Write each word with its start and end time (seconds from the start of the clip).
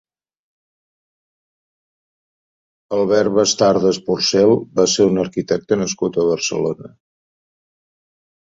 Albert 2.97 3.35
Bastardes 3.35 3.99
Porcel 4.07 4.55
va 4.81 4.87
ser 4.95 5.07
un 5.11 5.23
arquitecte 5.27 5.81
nascut 5.83 6.19
a 6.19 6.27
Barcelona. 6.31 6.91